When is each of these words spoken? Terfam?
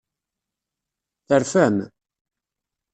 Terfam? 1.27 1.77